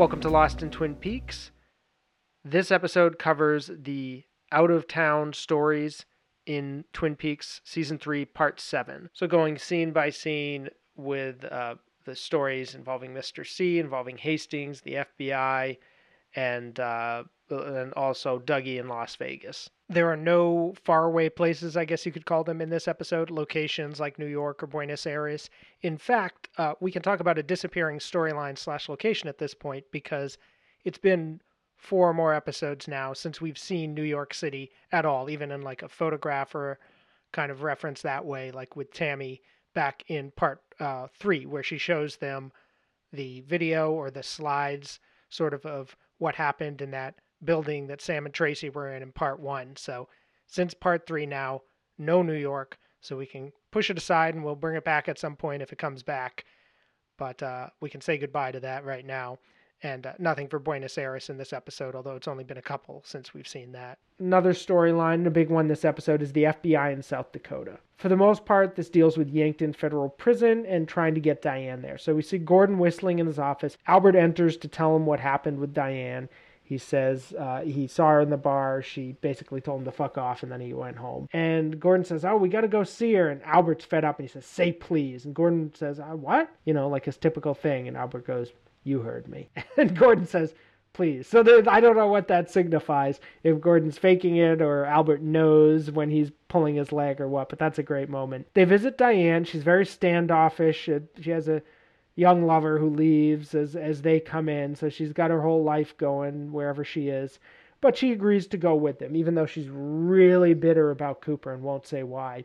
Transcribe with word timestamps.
Welcome 0.00 0.20
to 0.20 0.30
Lost 0.30 0.62
in 0.62 0.70
Twin 0.70 0.94
Peaks. 0.94 1.50
This 2.42 2.70
episode 2.70 3.18
covers 3.18 3.70
the 3.70 4.24
out 4.50 4.70
of 4.70 4.88
town 4.88 5.34
stories 5.34 6.06
in 6.46 6.84
Twin 6.94 7.16
Peaks 7.16 7.60
season 7.64 7.98
3 7.98 8.24
part 8.24 8.60
7. 8.60 9.10
So 9.12 9.26
going 9.26 9.58
scene 9.58 9.92
by 9.92 10.08
scene 10.08 10.70
with 10.96 11.44
uh, 11.44 11.74
the 12.06 12.16
stories 12.16 12.74
involving 12.74 13.12
Mr. 13.12 13.46
C, 13.46 13.78
involving 13.78 14.16
Hastings, 14.16 14.80
the 14.80 15.04
FBI, 15.20 15.76
and 16.36 16.78
uh, 16.78 17.24
and 17.50 17.92
also 17.94 18.38
Dougie 18.38 18.78
in 18.78 18.88
Las 18.88 19.16
Vegas. 19.16 19.68
There 19.88 20.08
are 20.08 20.16
no 20.16 20.74
faraway 20.84 21.28
places, 21.28 21.76
I 21.76 21.84
guess 21.84 22.06
you 22.06 22.12
could 22.12 22.26
call 22.26 22.44
them, 22.44 22.60
in 22.60 22.70
this 22.70 22.86
episode, 22.86 23.30
locations 23.30 23.98
like 23.98 24.18
New 24.18 24.26
York 24.26 24.62
or 24.62 24.68
Buenos 24.68 25.06
Aires. 25.06 25.50
In 25.82 25.98
fact, 25.98 26.48
uh, 26.58 26.74
we 26.80 26.92
can 26.92 27.02
talk 27.02 27.18
about 27.18 27.38
a 27.38 27.42
disappearing 27.42 27.98
storyline 27.98 28.56
slash 28.56 28.88
location 28.88 29.28
at 29.28 29.38
this 29.38 29.54
point 29.54 29.84
because 29.90 30.38
it's 30.84 30.98
been 30.98 31.40
four 31.76 32.14
more 32.14 32.34
episodes 32.34 32.86
now 32.86 33.12
since 33.12 33.40
we've 33.40 33.58
seen 33.58 33.94
New 33.94 34.02
York 34.04 34.32
City 34.32 34.70
at 34.92 35.04
all, 35.04 35.28
even 35.28 35.50
in 35.50 35.62
like 35.62 35.82
a 35.82 35.88
photograph 35.88 36.54
or 36.54 36.78
kind 37.32 37.50
of 37.50 37.62
reference 37.62 38.02
that 38.02 38.24
way, 38.24 38.52
like 38.52 38.76
with 38.76 38.92
Tammy 38.92 39.40
back 39.74 40.04
in 40.08 40.30
part 40.32 40.62
uh, 40.78 41.06
three, 41.18 41.46
where 41.46 41.62
she 41.62 41.78
shows 41.78 42.16
them 42.16 42.52
the 43.12 43.40
video 43.40 43.92
or 43.92 44.10
the 44.10 44.22
slides 44.22 45.00
sort 45.30 45.54
of 45.54 45.64
of 45.66 45.96
what 46.20 46.34
happened 46.36 46.80
in 46.80 46.90
that 46.92 47.16
building 47.42 47.86
that 47.88 48.00
Sam 48.00 48.26
and 48.26 48.34
Tracy 48.34 48.68
were 48.68 48.94
in 48.94 49.02
in 49.02 49.10
part 49.10 49.40
one. 49.40 49.74
So 49.76 50.08
since 50.46 50.74
part 50.74 51.06
three 51.06 51.26
now, 51.26 51.62
no 51.98 52.22
New 52.22 52.34
York, 52.34 52.78
so 53.00 53.16
we 53.16 53.26
can 53.26 53.52
push 53.72 53.90
it 53.90 53.98
aside 53.98 54.34
and 54.34 54.44
we'll 54.44 54.54
bring 54.54 54.76
it 54.76 54.84
back 54.84 55.08
at 55.08 55.18
some 55.18 55.34
point 55.34 55.62
if 55.62 55.72
it 55.72 55.78
comes 55.78 56.02
back. 56.02 56.44
But 57.18 57.42
uh, 57.42 57.68
we 57.80 57.90
can 57.90 58.00
say 58.00 58.18
goodbye 58.18 58.52
to 58.52 58.60
that 58.60 58.84
right 58.84 59.04
now. 59.04 59.38
And 59.82 60.06
uh, 60.06 60.12
nothing 60.18 60.48
for 60.48 60.58
Buenos 60.58 60.98
Aires 60.98 61.30
in 61.30 61.38
this 61.38 61.52
episode, 61.52 61.94
although 61.94 62.16
it's 62.16 62.28
only 62.28 62.44
been 62.44 62.58
a 62.58 62.62
couple 62.62 63.02
since 63.06 63.32
we've 63.32 63.48
seen 63.48 63.72
that. 63.72 63.98
Another 64.18 64.52
storyline, 64.52 65.26
a 65.26 65.30
big 65.30 65.48
one 65.48 65.68
this 65.68 65.86
episode, 65.86 66.20
is 66.20 66.32
the 66.32 66.44
FBI 66.44 66.92
in 66.92 67.02
South 67.02 67.32
Dakota. 67.32 67.78
For 67.96 68.10
the 68.10 68.16
most 68.16 68.44
part, 68.44 68.76
this 68.76 68.90
deals 68.90 69.16
with 69.16 69.30
Yankton 69.30 69.72
Federal 69.72 70.10
Prison 70.10 70.66
and 70.66 70.86
trying 70.86 71.14
to 71.14 71.20
get 71.20 71.40
Diane 71.40 71.80
there. 71.80 71.96
So 71.96 72.14
we 72.14 72.22
see 72.22 72.38
Gordon 72.38 72.78
whistling 72.78 73.18
in 73.18 73.26
his 73.26 73.38
office. 73.38 73.78
Albert 73.86 74.16
enters 74.16 74.58
to 74.58 74.68
tell 74.68 74.94
him 74.94 75.06
what 75.06 75.20
happened 75.20 75.58
with 75.58 75.72
Diane. 75.72 76.28
He 76.62 76.78
says 76.78 77.34
uh, 77.36 77.62
he 77.62 77.88
saw 77.88 78.10
her 78.10 78.20
in 78.20 78.30
the 78.30 78.36
bar. 78.36 78.80
She 78.80 79.12
basically 79.20 79.60
told 79.60 79.80
him 79.80 79.84
to 79.86 79.90
fuck 79.92 80.16
off, 80.16 80.42
and 80.42 80.52
then 80.52 80.60
he 80.60 80.72
went 80.72 80.98
home. 80.98 81.28
And 81.32 81.80
Gordon 81.80 82.04
says, 82.04 82.24
"Oh, 82.24 82.36
we 82.36 82.48
got 82.48 82.60
to 82.60 82.68
go 82.68 82.84
see 82.84 83.12
her." 83.14 83.28
And 83.28 83.42
Albert's 83.42 83.84
fed 83.84 84.04
up, 84.04 84.20
and 84.20 84.28
he 84.28 84.32
says, 84.32 84.46
"Say 84.46 84.70
please." 84.70 85.24
And 85.24 85.34
Gordon 85.34 85.72
says, 85.74 85.98
uh, 85.98 86.14
"What?" 86.14 86.48
You 86.64 86.72
know, 86.72 86.88
like 86.88 87.06
his 87.06 87.16
typical 87.16 87.54
thing. 87.54 87.88
And 87.88 87.96
Albert 87.96 88.24
goes, 88.24 88.52
"You 88.82 89.00
heard 89.00 89.28
me." 89.28 89.50
And 89.76 89.96
Gordon 89.96 90.26
says, 90.26 90.54
"Please." 90.92 91.26
So 91.26 91.40
I 91.66 91.80
don't 91.80 91.96
know 91.96 92.08
what 92.08 92.28
that 92.28 92.50
signifies. 92.50 93.20
If 93.42 93.60
Gordon's 93.60 93.98
faking 93.98 94.36
it, 94.36 94.60
or 94.60 94.84
Albert 94.84 95.22
knows 95.22 95.90
when 95.90 96.10
he's 96.10 96.30
pulling 96.48 96.76
his 96.76 96.92
leg, 96.92 97.20
or 97.20 97.28
what. 97.28 97.48
But 97.48 97.58
that's 97.58 97.78
a 97.78 97.82
great 97.82 98.08
moment. 98.08 98.46
They 98.54 98.64
visit 98.64 98.98
Diane. 98.98 99.44
She's 99.44 99.62
very 99.62 99.86
standoffish. 99.86 100.88
She 101.20 101.30
has 101.30 101.48
a 101.48 101.62
young 102.16 102.44
lover 102.44 102.78
who 102.78 102.90
leaves 102.90 103.54
as 103.54 103.76
as 103.76 104.02
they 104.02 104.20
come 104.20 104.48
in. 104.48 104.74
So 104.74 104.88
she's 104.88 105.12
got 105.12 105.30
her 105.30 105.42
whole 105.42 105.64
life 105.64 105.96
going 105.96 106.52
wherever 106.52 106.84
she 106.84 107.08
is. 107.08 107.38
But 107.80 107.96
she 107.96 108.12
agrees 108.12 108.46
to 108.48 108.58
go 108.58 108.74
with 108.74 108.98
them, 108.98 109.16
even 109.16 109.34
though 109.34 109.46
she's 109.46 109.68
really 109.70 110.52
bitter 110.52 110.90
about 110.90 111.22
Cooper 111.22 111.52
and 111.52 111.62
won't 111.62 111.86
say 111.86 112.02
why. 112.02 112.44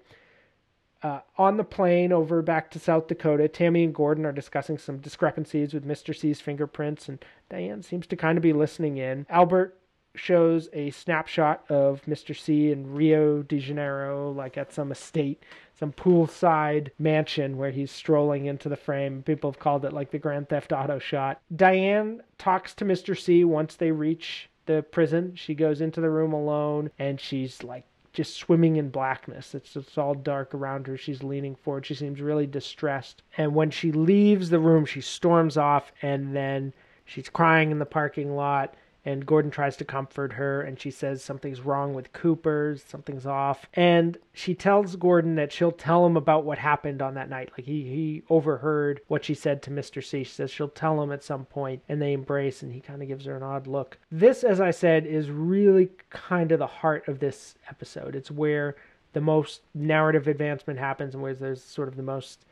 Uh, 1.05 1.21
on 1.37 1.55
the 1.55 1.63
plane 1.63 2.11
over 2.11 2.41
back 2.41 2.71
to 2.71 2.79
South 2.79 3.05
Dakota, 3.05 3.47
Tammy 3.47 3.83
and 3.83 3.93
Gordon 3.93 4.25
are 4.25 4.31
discussing 4.31 4.79
some 4.79 4.97
discrepancies 4.97 5.71
with 5.71 5.85
Mr. 5.87 6.17
C's 6.17 6.41
fingerprints, 6.41 7.07
and 7.07 7.23
Diane 7.47 7.83
seems 7.83 8.07
to 8.07 8.15
kind 8.15 8.39
of 8.39 8.41
be 8.41 8.53
listening 8.53 8.97
in. 8.97 9.27
Albert 9.29 9.77
shows 10.15 10.67
a 10.73 10.89
snapshot 10.89 11.63
of 11.69 12.01
Mr. 12.05 12.35
C 12.35 12.71
in 12.71 12.91
Rio 12.91 13.43
de 13.43 13.59
Janeiro, 13.59 14.31
like 14.31 14.57
at 14.57 14.73
some 14.73 14.91
estate, 14.91 15.43
some 15.79 15.91
poolside 15.91 16.89
mansion 16.97 17.55
where 17.57 17.69
he's 17.69 17.91
strolling 17.91 18.47
into 18.47 18.67
the 18.67 18.75
frame. 18.75 19.21
People 19.21 19.51
have 19.51 19.59
called 19.59 19.85
it 19.85 19.93
like 19.93 20.09
the 20.09 20.17
Grand 20.17 20.49
Theft 20.49 20.71
Auto 20.71 20.97
shot. 20.97 21.39
Diane 21.55 22.23
talks 22.39 22.73
to 22.73 22.83
Mr. 22.83 23.15
C 23.15 23.43
once 23.43 23.75
they 23.75 23.91
reach 23.91 24.49
the 24.65 24.81
prison. 24.81 25.33
She 25.35 25.53
goes 25.53 25.81
into 25.81 26.01
the 26.01 26.09
room 26.09 26.33
alone 26.33 26.89
and 26.97 27.21
she's 27.21 27.63
like 27.63 27.85
just 28.15 28.37
swimming 28.37 28.77
in 28.77 28.89
blackness. 28.89 29.53
It's 29.53 29.73
just 29.73 29.97
all 29.97 30.15
dark 30.15 30.55
around 30.55 30.87
her. 30.87 30.97
She's 30.97 31.21
leaning 31.21 31.55
forward. 31.55 31.85
She 31.85 31.95
seems 31.95 32.21
really 32.21 32.47
distressed. 32.47 33.21
And 33.37 33.53
when 33.53 33.69
she 33.69 33.91
leaves 33.91 34.49
the 34.49 34.59
room, 34.59 34.85
she 34.85 35.01
storms 35.01 35.57
off 35.57 35.91
and 36.01 36.35
then 36.35 36.73
she's 37.03 37.29
crying 37.29 37.71
in 37.71 37.79
the 37.79 37.85
parking 37.85 38.35
lot 38.35 38.73
and 39.05 39.25
Gordon 39.25 39.51
tries 39.51 39.77
to 39.77 39.85
comfort 39.85 40.33
her 40.33 40.61
and 40.61 40.79
she 40.79 40.91
says 40.91 41.23
something's 41.23 41.61
wrong 41.61 41.93
with 41.93 42.11
Cooper's, 42.11 42.83
something's 42.83 43.25
off. 43.25 43.67
And 43.73 44.17
she 44.33 44.55
tells 44.55 44.95
Gordon 44.95 45.35
that 45.35 45.51
she'll 45.51 45.71
tell 45.71 46.05
him 46.05 46.17
about 46.17 46.43
what 46.43 46.57
happened 46.57 47.01
on 47.01 47.13
that 47.13 47.29
night. 47.29 47.51
Like 47.57 47.65
he 47.65 47.83
he 47.83 48.23
overheard 48.29 49.01
what 49.07 49.23
she 49.23 49.35
said 49.35 49.61
to 49.63 49.69
Mr. 49.69 50.03
C. 50.03 50.23
She 50.23 50.31
says 50.31 50.51
she'll 50.51 50.67
tell 50.67 51.01
him 51.01 51.11
at 51.11 51.23
some 51.23 51.45
point 51.45 51.83
and 51.87 52.01
they 52.01 52.13
embrace 52.13 52.63
and 52.63 52.73
he 52.73 52.81
kind 52.81 53.01
of 53.01 53.07
gives 53.07 53.25
her 53.25 53.37
an 53.37 53.43
odd 53.43 53.67
look. 53.67 53.97
This 54.11 54.43
as 54.43 54.59
I 54.59 54.71
said 54.71 55.05
is 55.05 55.29
really 55.29 55.89
kind 56.09 56.51
of 56.51 56.59
the 56.59 56.67
heart 56.67 57.07
of 57.07 57.19
this 57.19 57.55
episode. 57.69 58.15
It's 58.15 58.31
where 58.31 58.75
the 59.13 59.21
most 59.21 59.61
narrative 59.73 60.27
advancement 60.27 60.77
happens 60.77 61.13
and 61.13 61.23
where 61.23 61.33
there's 61.33 61.63
sort 61.63 61.87
of 61.87 61.95
the 61.95 62.03
most 62.03 62.45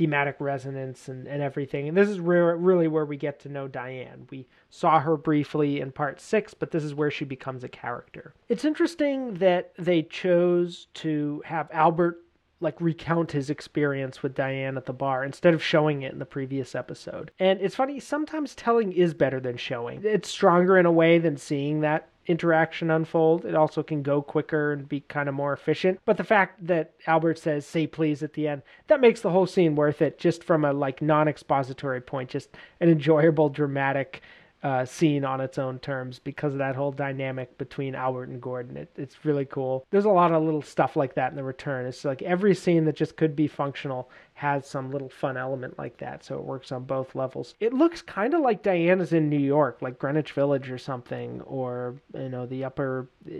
thematic 0.00 0.36
resonance 0.40 1.08
and, 1.08 1.28
and 1.28 1.42
everything. 1.42 1.86
And 1.86 1.94
this 1.94 2.08
is 2.08 2.18
re- 2.18 2.38
really 2.38 2.88
where 2.88 3.04
we 3.04 3.18
get 3.18 3.38
to 3.40 3.50
know 3.50 3.68
Diane. 3.68 4.26
We 4.30 4.48
saw 4.70 4.98
her 4.98 5.18
briefly 5.18 5.78
in 5.78 5.92
part 5.92 6.22
six, 6.22 6.54
but 6.54 6.70
this 6.70 6.82
is 6.82 6.94
where 6.94 7.10
she 7.10 7.26
becomes 7.26 7.64
a 7.64 7.68
character. 7.68 8.32
It's 8.48 8.64
interesting 8.64 9.34
that 9.34 9.72
they 9.78 10.02
chose 10.04 10.86
to 10.94 11.42
have 11.44 11.68
Albert 11.70 12.22
like 12.60 12.80
recount 12.80 13.32
his 13.32 13.50
experience 13.50 14.22
with 14.22 14.34
Diane 14.34 14.78
at 14.78 14.86
the 14.86 14.92
bar 14.94 15.22
instead 15.22 15.52
of 15.52 15.62
showing 15.62 16.00
it 16.00 16.12
in 16.12 16.18
the 16.18 16.24
previous 16.24 16.74
episode. 16.74 17.30
And 17.38 17.60
it's 17.60 17.74
funny, 17.74 18.00
sometimes 18.00 18.54
telling 18.54 18.92
is 18.92 19.12
better 19.12 19.40
than 19.40 19.58
showing. 19.58 20.00
It's 20.02 20.30
stronger 20.30 20.78
in 20.78 20.86
a 20.86 20.92
way 20.92 21.18
than 21.18 21.36
seeing 21.36 21.80
that 21.80 22.09
interaction 22.26 22.90
unfold. 22.90 23.44
It 23.44 23.54
also 23.54 23.82
can 23.82 24.02
go 24.02 24.22
quicker 24.22 24.72
and 24.72 24.88
be 24.88 25.00
kind 25.00 25.28
of 25.28 25.34
more 25.34 25.52
efficient. 25.52 26.00
But 26.04 26.16
the 26.16 26.24
fact 26.24 26.66
that 26.66 26.92
Albert 27.06 27.38
says 27.38 27.66
"say 27.66 27.86
please" 27.86 28.22
at 28.22 28.34
the 28.34 28.48
end, 28.48 28.62
that 28.88 29.00
makes 29.00 29.20
the 29.20 29.30
whole 29.30 29.46
scene 29.46 29.74
worth 29.74 30.02
it 30.02 30.18
just 30.18 30.44
from 30.44 30.64
a 30.64 30.72
like 30.72 31.02
non-expository 31.02 32.00
point, 32.00 32.30
just 32.30 32.50
an 32.80 32.88
enjoyable 32.88 33.48
dramatic 33.48 34.22
uh, 34.62 34.84
scene 34.84 35.24
on 35.24 35.40
its 35.40 35.58
own 35.58 35.78
terms 35.78 36.18
because 36.18 36.52
of 36.52 36.58
that 36.58 36.76
whole 36.76 36.92
dynamic 36.92 37.56
between 37.56 37.94
Albert 37.94 38.28
and 38.28 38.42
Gordon. 38.42 38.76
It, 38.76 38.90
it's 38.96 39.24
really 39.24 39.46
cool. 39.46 39.86
There's 39.90 40.04
a 40.04 40.10
lot 40.10 40.32
of 40.32 40.42
little 40.42 40.60
stuff 40.60 40.96
like 40.96 41.14
that 41.14 41.30
in 41.30 41.36
the 41.36 41.42
return. 41.42 41.86
It's 41.86 42.04
like 42.04 42.20
every 42.22 42.54
scene 42.54 42.84
that 42.84 42.96
just 42.96 43.16
could 43.16 43.34
be 43.34 43.46
functional 43.46 44.10
has 44.34 44.66
some 44.66 44.90
little 44.90 45.08
fun 45.08 45.36
element 45.36 45.78
like 45.78 45.96
that, 45.98 46.24
so 46.24 46.36
it 46.36 46.44
works 46.44 46.72
on 46.72 46.84
both 46.84 47.14
levels. 47.14 47.54
It 47.60 47.72
looks 47.72 48.02
kind 48.02 48.34
of 48.34 48.42
like 48.42 48.62
Diana's 48.62 49.12
in 49.12 49.30
New 49.30 49.38
York, 49.38 49.78
like 49.80 49.98
Greenwich 49.98 50.32
Village 50.32 50.70
or 50.70 50.78
something, 50.78 51.40
or 51.42 51.94
you 52.14 52.28
know 52.28 52.44
the 52.44 52.64
Upper 52.64 53.08
uh, 53.30 53.34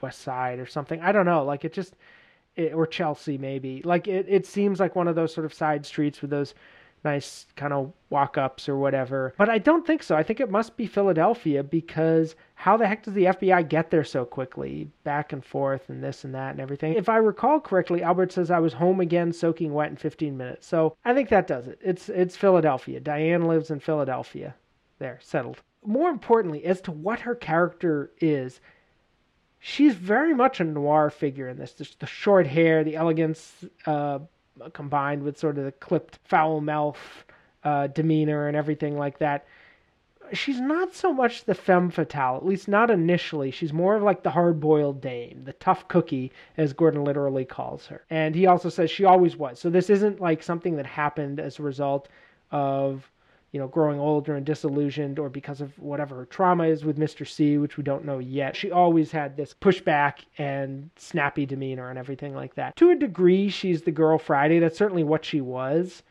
West 0.00 0.22
Side 0.22 0.58
or 0.58 0.66
something. 0.66 1.00
I 1.00 1.12
don't 1.12 1.26
know. 1.26 1.44
Like 1.44 1.64
it 1.64 1.72
just. 1.72 1.94
It, 2.56 2.74
or 2.74 2.88
Chelsea 2.88 3.38
maybe. 3.38 3.82
Like 3.84 4.08
it, 4.08 4.26
it 4.28 4.44
seems 4.44 4.80
like 4.80 4.96
one 4.96 5.06
of 5.06 5.14
those 5.14 5.32
sort 5.32 5.44
of 5.44 5.54
side 5.54 5.86
streets 5.86 6.20
with 6.20 6.30
those 6.30 6.54
nice 7.04 7.46
kind 7.56 7.72
of 7.72 7.92
walk 8.10 8.38
ups 8.38 8.68
or 8.68 8.76
whatever. 8.76 9.34
But 9.36 9.48
I 9.48 9.58
don't 9.58 9.86
think 9.86 10.02
so. 10.02 10.16
I 10.16 10.22
think 10.22 10.40
it 10.40 10.50
must 10.50 10.76
be 10.76 10.86
Philadelphia 10.86 11.62
because 11.62 12.34
how 12.54 12.76
the 12.76 12.86
heck 12.86 13.04
does 13.04 13.14
the 13.14 13.24
FBI 13.24 13.68
get 13.68 13.90
there 13.90 14.04
so 14.04 14.24
quickly? 14.24 14.90
Back 15.04 15.32
and 15.32 15.44
forth 15.44 15.88
and 15.88 16.02
this 16.02 16.24
and 16.24 16.34
that 16.34 16.52
and 16.52 16.60
everything. 16.60 16.94
If 16.94 17.08
I 17.08 17.16
recall 17.16 17.60
correctly, 17.60 18.02
Albert 18.02 18.32
says 18.32 18.50
I 18.50 18.58
was 18.58 18.72
home 18.72 19.00
again 19.00 19.32
soaking 19.32 19.72
wet 19.72 19.90
in 19.90 19.96
15 19.96 20.36
minutes. 20.36 20.66
So 20.66 20.96
I 21.04 21.14
think 21.14 21.28
that 21.28 21.46
does 21.46 21.68
it. 21.68 21.78
It's 21.82 22.08
it's 22.08 22.36
Philadelphia. 22.36 23.00
Diane 23.00 23.46
lives 23.46 23.70
in 23.70 23.80
Philadelphia. 23.80 24.54
There, 24.98 25.18
settled. 25.22 25.62
More 25.84 26.10
importantly, 26.10 26.64
as 26.64 26.80
to 26.82 26.92
what 26.92 27.20
her 27.20 27.34
character 27.34 28.10
is, 28.20 28.60
she's 29.60 29.94
very 29.94 30.34
much 30.34 30.60
a 30.60 30.64
noir 30.64 31.10
figure 31.10 31.48
in 31.48 31.56
this. 31.56 31.72
The 31.72 32.06
short 32.06 32.46
hair, 32.46 32.82
the 32.82 32.96
elegance, 32.96 33.64
uh, 33.86 34.18
combined 34.72 35.22
with 35.22 35.38
sort 35.38 35.58
of 35.58 35.64
the 35.64 35.72
clipped 35.72 36.18
foul 36.24 36.60
mouth 36.60 36.98
uh, 37.64 37.86
demeanor 37.88 38.48
and 38.48 38.56
everything 38.56 38.96
like 38.96 39.18
that. 39.18 39.46
She's 40.32 40.60
not 40.60 40.94
so 40.94 41.12
much 41.12 41.44
the 41.44 41.54
femme 41.54 41.90
fatale, 41.90 42.36
at 42.36 42.44
least 42.44 42.68
not 42.68 42.90
initially. 42.90 43.50
She's 43.50 43.72
more 43.72 43.96
of 43.96 44.02
like 44.02 44.22
the 44.22 44.30
hard 44.30 44.60
boiled 44.60 45.00
dame, 45.00 45.44
the 45.44 45.54
tough 45.54 45.88
cookie, 45.88 46.32
as 46.58 46.74
Gordon 46.74 47.02
literally 47.04 47.46
calls 47.46 47.86
her. 47.86 48.04
And 48.10 48.34
he 48.34 48.46
also 48.46 48.68
says 48.68 48.90
she 48.90 49.06
always 49.06 49.36
was. 49.36 49.58
So 49.58 49.70
this 49.70 49.88
isn't 49.88 50.20
like 50.20 50.42
something 50.42 50.76
that 50.76 50.84
happened 50.84 51.40
as 51.40 51.58
a 51.58 51.62
result 51.62 52.08
of 52.50 53.10
you 53.52 53.58
know, 53.58 53.66
growing 53.66 53.98
older 53.98 54.36
and 54.36 54.44
disillusioned, 54.44 55.18
or 55.18 55.28
because 55.28 55.60
of 55.60 55.78
whatever 55.78 56.16
her 56.16 56.26
trauma 56.26 56.64
is 56.64 56.84
with 56.84 56.98
Mr. 56.98 57.26
C, 57.26 57.56
which 57.56 57.76
we 57.76 57.82
don't 57.82 58.04
know 58.04 58.18
yet. 58.18 58.54
She 58.54 58.70
always 58.70 59.10
had 59.10 59.36
this 59.36 59.54
pushback 59.58 60.24
and 60.36 60.90
snappy 60.96 61.46
demeanor 61.46 61.88
and 61.88 61.98
everything 61.98 62.34
like 62.34 62.54
that. 62.56 62.76
To 62.76 62.90
a 62.90 62.94
degree, 62.94 63.48
she's 63.48 63.82
the 63.82 63.90
girl 63.90 64.18
Friday. 64.18 64.58
That's 64.58 64.76
certainly 64.76 65.04
what 65.04 65.24
she 65.24 65.40
was. 65.40 66.02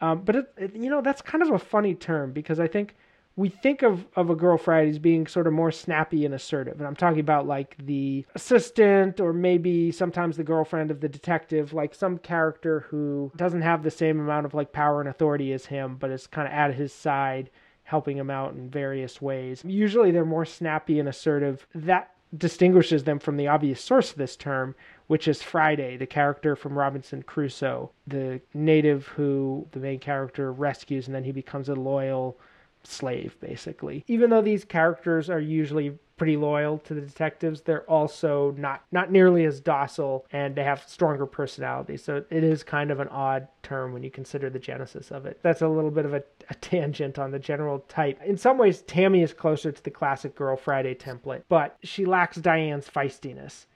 Um, 0.00 0.22
but, 0.22 0.36
it, 0.36 0.52
it, 0.56 0.76
you 0.76 0.90
know, 0.90 1.00
that's 1.00 1.22
kind 1.22 1.42
of 1.42 1.50
a 1.50 1.58
funny 1.58 1.94
term 1.94 2.32
because 2.32 2.60
I 2.60 2.68
think 2.68 2.94
we 3.36 3.50
think 3.50 3.82
of, 3.82 4.06
of 4.16 4.30
a 4.30 4.34
girl 4.34 4.56
Friday 4.56 4.88
as 4.88 4.98
being 4.98 5.26
sort 5.26 5.46
of 5.46 5.52
more 5.52 5.70
snappy 5.70 6.24
and 6.24 6.34
assertive. 6.34 6.78
And 6.78 6.86
I'm 6.86 6.96
talking 6.96 7.20
about 7.20 7.46
like 7.46 7.76
the 7.78 8.24
assistant 8.34 9.20
or 9.20 9.34
maybe 9.34 9.92
sometimes 9.92 10.36
the 10.36 10.44
girlfriend 10.44 10.90
of 10.90 11.00
the 11.00 11.08
detective, 11.08 11.74
like 11.74 11.94
some 11.94 12.16
character 12.16 12.80
who 12.88 13.30
doesn't 13.36 13.60
have 13.60 13.82
the 13.82 13.90
same 13.90 14.18
amount 14.18 14.46
of 14.46 14.54
like 14.54 14.72
power 14.72 15.00
and 15.00 15.08
authority 15.08 15.52
as 15.52 15.66
him, 15.66 15.96
but 15.96 16.10
is 16.10 16.26
kind 16.26 16.48
of 16.48 16.54
at 16.54 16.74
his 16.74 16.94
side, 16.94 17.50
helping 17.84 18.16
him 18.16 18.30
out 18.30 18.54
in 18.54 18.70
various 18.70 19.20
ways. 19.20 19.62
Usually 19.66 20.10
they're 20.10 20.24
more 20.24 20.46
snappy 20.46 20.98
and 20.98 21.08
assertive. 21.08 21.66
That 21.74 22.12
distinguishes 22.36 23.04
them 23.04 23.18
from 23.18 23.36
the 23.36 23.48
obvious 23.48 23.82
source 23.82 24.12
of 24.12 24.16
this 24.16 24.34
term, 24.34 24.74
which 25.08 25.28
is 25.28 25.42
Friday, 25.42 25.98
the 25.98 26.06
character 26.06 26.56
from 26.56 26.76
Robinson 26.76 27.22
Crusoe, 27.22 27.90
the 28.06 28.40
native 28.54 29.08
who 29.08 29.68
the 29.72 29.78
main 29.78 29.98
character 29.98 30.52
rescues 30.52 31.06
and 31.06 31.14
then 31.14 31.24
he 31.24 31.32
becomes 31.32 31.68
a 31.68 31.74
loyal 31.74 32.38
slave, 32.86 33.36
basically. 33.40 34.04
Even 34.06 34.30
though 34.30 34.42
these 34.42 34.64
characters 34.64 35.28
are 35.30 35.40
usually 35.40 35.98
pretty 36.16 36.36
loyal 36.36 36.78
to 36.78 36.94
the 36.94 37.00
detectives, 37.00 37.60
they're 37.60 37.88
also 37.90 38.54
not 38.56 38.82
not 38.90 39.12
nearly 39.12 39.44
as 39.44 39.60
docile 39.60 40.24
and 40.32 40.54
they 40.56 40.64
have 40.64 40.82
stronger 40.86 41.26
personalities. 41.26 42.02
So 42.02 42.24
it 42.30 42.42
is 42.42 42.62
kind 42.62 42.90
of 42.90 43.00
an 43.00 43.08
odd 43.08 43.48
term 43.62 43.92
when 43.92 44.02
you 44.02 44.10
consider 44.10 44.48
the 44.48 44.58
genesis 44.58 45.10
of 45.10 45.26
it. 45.26 45.38
That's 45.42 45.62
a 45.62 45.68
little 45.68 45.90
bit 45.90 46.06
of 46.06 46.14
a, 46.14 46.22
a 46.48 46.54
tangent 46.54 47.18
on 47.18 47.30
the 47.30 47.38
general 47.38 47.80
type. 47.80 48.20
In 48.24 48.38
some 48.38 48.56
ways, 48.56 48.82
Tammy 48.82 49.22
is 49.22 49.34
closer 49.34 49.70
to 49.70 49.84
the 49.84 49.90
classic 49.90 50.34
Girl 50.34 50.56
Friday 50.56 50.94
template, 50.94 51.42
but 51.48 51.76
she 51.82 52.06
lacks 52.06 52.36
Diane's 52.36 52.88
feistiness 52.88 53.66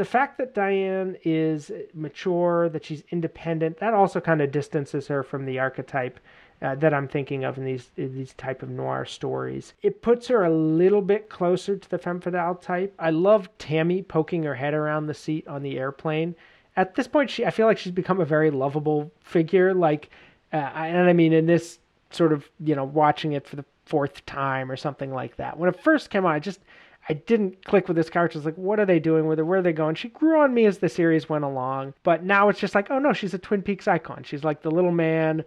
the 0.00 0.04
fact 0.06 0.38
that 0.38 0.54
Diane 0.54 1.14
is 1.24 1.70
mature, 1.92 2.70
that 2.70 2.86
she's 2.86 3.02
independent, 3.10 3.80
that 3.80 3.92
also 3.92 4.18
kind 4.18 4.40
of 4.40 4.50
distances 4.50 5.08
her 5.08 5.22
from 5.22 5.44
the 5.44 5.58
archetype 5.58 6.18
uh, 6.62 6.74
that 6.76 6.92
I'm 6.92 7.08
thinking 7.08 7.44
of 7.44 7.56
in 7.58 7.64
these 7.64 7.90
in 7.96 8.14
these 8.14 8.34
type 8.34 8.62
of 8.62 8.68
noir 8.68 9.04
stories. 9.04 9.72
It 9.82 10.02
puts 10.02 10.28
her 10.28 10.44
a 10.44 10.50
little 10.50 11.02
bit 11.02 11.30
closer 11.30 11.76
to 11.76 11.90
the 11.90 11.98
femme 11.98 12.20
fatale 12.20 12.54
type. 12.54 12.94
I 12.98 13.10
love 13.10 13.48
Tammy 13.58 14.02
poking 14.02 14.42
her 14.42 14.54
head 14.54 14.74
around 14.74 15.06
the 15.06 15.14
seat 15.14 15.46
on 15.48 15.62
the 15.62 15.78
airplane. 15.78 16.34
At 16.76 16.94
this 16.94 17.08
point, 17.08 17.30
she 17.30 17.46
I 17.46 17.50
feel 17.50 17.66
like 17.66 17.78
she's 17.78 17.92
become 17.92 18.20
a 18.20 18.26
very 18.26 18.50
lovable 18.50 19.10
figure. 19.20 19.72
Like, 19.74 20.10
uh, 20.52 20.56
and 20.56 21.08
I 21.08 21.12
mean, 21.12 21.32
in 21.32 21.46
this 21.46 21.78
sort 22.10 22.32
of 22.32 22.48
you 22.62 22.74
know 22.74 22.84
watching 22.84 23.32
it 23.32 23.46
for 23.46 23.56
the 23.56 23.64
fourth 23.86 24.24
time 24.26 24.70
or 24.70 24.76
something 24.76 25.12
like 25.12 25.36
that. 25.36 25.58
When 25.58 25.68
it 25.68 25.82
first 25.82 26.10
came 26.10 26.24
out, 26.24 26.32
I 26.32 26.38
just 26.38 26.60
I 27.08 27.14
didn't 27.14 27.64
click 27.64 27.88
with 27.88 27.96
this 27.96 28.10
character. 28.10 28.38
It's 28.38 28.44
like, 28.44 28.54
what 28.56 28.78
are 28.78 28.86
they 28.86 29.00
doing 29.00 29.26
with 29.26 29.38
her? 29.38 29.44
Where 29.44 29.58
are 29.58 29.62
they 29.62 29.72
going? 29.72 29.94
She 29.94 30.08
grew 30.08 30.40
on 30.40 30.52
me 30.52 30.66
as 30.66 30.78
the 30.78 30.88
series 30.88 31.28
went 31.28 31.44
along, 31.44 31.94
but 32.02 32.22
now 32.22 32.48
it's 32.50 32.60
just 32.60 32.74
like, 32.74 32.90
oh 32.90 32.98
no, 32.98 33.12
she's 33.12 33.34
a 33.34 33.38
Twin 33.38 33.62
Peaks 33.62 33.88
icon. 33.88 34.22
She's 34.22 34.44
like 34.44 34.62
the 34.62 34.70
little 34.70 34.92
man 34.92 35.44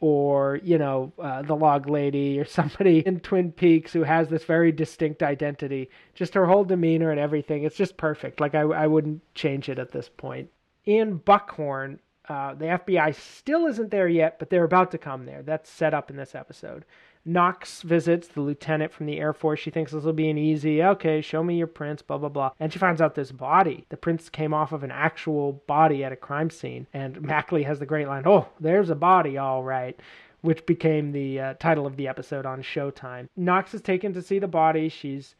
or 0.00 0.60
you 0.62 0.78
know 0.78 1.12
uh, 1.18 1.42
the 1.42 1.54
log 1.54 1.88
lady 1.88 2.38
or 2.38 2.44
somebody 2.60 3.00
in 3.00 3.20
twin 3.20 3.52
peaks 3.52 3.92
who 3.92 4.02
has 4.02 4.28
this 4.28 4.44
very 4.44 4.72
distinct 4.72 5.22
identity. 5.22 5.90
Just 6.14 6.34
her 6.34 6.46
whole 6.46 6.64
demeanor 6.64 7.10
and 7.10 7.20
everything. 7.20 7.64
It's 7.64 7.76
just 7.76 7.96
perfect. 7.96 8.40
Like 8.40 8.54
i, 8.54 8.60
I 8.60 8.86
wouldn't 8.86 9.22
change 9.34 9.68
it 9.68 9.78
at 9.78 9.92
this 9.92 10.08
point. 10.08 10.50
In 10.84 11.16
buckhorn 11.16 12.00
uh, 12.26 12.54
the 12.54 12.64
fbi 12.64 13.14
still 13.14 13.66
isn't 13.66 13.90
there 13.90 14.08
yet 14.08 14.38
but 14.38 14.48
they're 14.48 14.64
about 14.64 14.90
to 14.90 14.98
come 14.98 15.26
there. 15.26 15.42
That's 15.42 15.70
set 15.70 15.94
up 15.94 16.10
in 16.10 16.16
this 16.16 16.34
episode 16.34 16.84
Knox 17.24 17.82
visits 17.82 18.28
the 18.28 18.40
lieutenant 18.40 18.92
from 18.92 19.06
the 19.06 19.18
Air 19.18 19.32
Force. 19.32 19.60
She 19.60 19.70
thinks 19.70 19.92
this 19.92 20.04
will 20.04 20.12
be 20.12 20.28
an 20.28 20.38
easy, 20.38 20.82
okay, 20.82 21.20
show 21.20 21.42
me 21.42 21.56
your 21.56 21.66
prints, 21.66 22.02
blah, 22.02 22.18
blah, 22.18 22.28
blah. 22.28 22.50
And 22.60 22.72
she 22.72 22.78
finds 22.78 23.00
out 23.00 23.14
this 23.14 23.32
body. 23.32 23.86
The 23.88 23.96
prints 23.96 24.28
came 24.28 24.52
off 24.52 24.72
of 24.72 24.82
an 24.82 24.90
actual 24.90 25.62
body 25.66 26.04
at 26.04 26.12
a 26.12 26.16
crime 26.16 26.50
scene. 26.50 26.86
And 26.92 27.20
Macklay 27.22 27.62
has 27.62 27.78
the 27.78 27.86
great 27.86 28.08
line, 28.08 28.24
oh, 28.26 28.48
there's 28.60 28.90
a 28.90 28.94
body, 28.94 29.38
all 29.38 29.62
right 29.64 29.98
which 30.44 30.66
became 30.66 31.12
the 31.12 31.40
uh, 31.40 31.54
title 31.54 31.86
of 31.86 31.96
the 31.96 32.06
episode 32.06 32.44
on 32.44 32.62
Showtime. 32.62 33.28
Knox 33.34 33.72
is 33.72 33.80
taken 33.80 34.12
to 34.12 34.20
see 34.20 34.38
the 34.38 34.46
body. 34.46 34.90
She's 34.90 35.36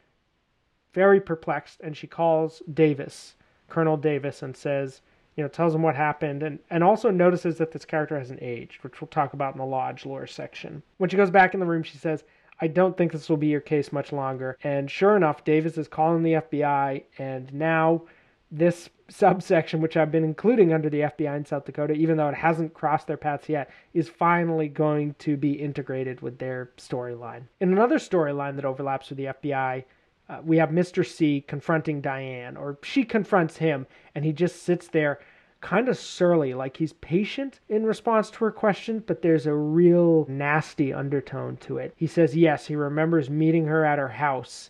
very 0.95 1.21
perplexed 1.21 1.79
and 1.81 1.95
she 1.95 2.07
calls 2.07 2.63
Davis, 2.73 3.35
Colonel 3.69 3.97
Davis, 3.97 4.41
and 4.41 4.57
says, 4.57 5.01
you 5.35 5.43
know, 5.43 5.49
tells 5.49 5.75
him 5.75 5.81
what 5.81 5.95
happened 5.95 6.43
and, 6.43 6.59
and 6.69 6.83
also 6.83 7.11
notices 7.11 7.57
that 7.57 7.71
this 7.71 7.85
character 7.85 8.17
hasn't 8.17 8.41
aged, 8.41 8.83
which 8.83 9.01
we'll 9.01 9.07
talk 9.07 9.33
about 9.33 9.53
in 9.53 9.59
the 9.59 9.65
Lodge 9.65 10.05
lore 10.05 10.27
section. 10.27 10.81
When 10.97 11.09
she 11.09 11.17
goes 11.17 11.29
back 11.29 11.53
in 11.53 11.59
the 11.59 11.65
room, 11.65 11.83
she 11.83 11.97
says, 11.97 12.23
I 12.61 12.67
don't 12.67 12.95
think 12.95 13.11
this 13.11 13.29
will 13.29 13.37
be 13.37 13.47
your 13.47 13.61
case 13.61 13.91
much 13.91 14.13
longer. 14.13 14.57
And 14.63 14.89
sure 14.89 15.17
enough, 15.17 15.43
Davis 15.43 15.77
is 15.77 15.89
calling 15.89 16.23
the 16.23 16.33
FBI, 16.33 17.03
and 17.17 17.53
now 17.53 18.03
this 18.49 18.89
subsection, 19.09 19.81
which 19.81 19.97
I've 19.97 20.11
been 20.11 20.23
including 20.23 20.73
under 20.73 20.89
the 20.89 21.01
FBI 21.01 21.35
in 21.35 21.45
South 21.45 21.65
Dakota, 21.65 21.93
even 21.93 22.15
though 22.15 22.29
it 22.29 22.35
hasn't 22.35 22.73
crossed 22.73 23.07
their 23.07 23.17
paths 23.17 23.49
yet, 23.49 23.69
is 23.93 24.07
finally 24.07 24.69
going 24.69 25.15
to 25.19 25.35
be 25.35 25.53
integrated 25.53 26.21
with 26.21 26.39
their 26.39 26.71
storyline. 26.77 27.43
In 27.59 27.73
another 27.73 27.97
storyline 27.97 28.55
that 28.55 28.65
overlaps 28.65 29.09
with 29.09 29.17
the 29.17 29.25
FBI, 29.25 29.83
uh, 30.29 30.39
we 30.43 30.57
have 30.57 30.69
Mr. 30.69 31.05
C 31.05 31.43
confronting 31.47 32.01
Diane, 32.01 32.57
or 32.57 32.77
she 32.83 33.03
confronts 33.03 33.57
him, 33.57 33.85
and 34.13 34.25
he 34.25 34.33
just 34.33 34.63
sits 34.63 34.87
there 34.87 35.19
kind 35.61 35.89
of 35.89 35.97
surly, 35.97 36.53
like 36.53 36.77
he's 36.77 36.93
patient 36.93 37.59
in 37.69 37.85
response 37.85 38.29
to 38.29 38.37
her 38.45 38.51
question, 38.51 39.03
but 39.07 39.21
there's 39.21 39.47
a 39.47 39.53
real 39.53 40.25
nasty 40.29 40.93
undertone 40.93 41.57
to 41.57 41.77
it. 41.77 41.93
He 41.95 42.07
says, 42.07 42.35
yes, 42.35 42.67
he 42.67 42.75
remembers 42.75 43.29
meeting 43.29 43.65
her 43.65 43.83
at 43.83 43.97
her 43.97 44.09
house 44.09 44.69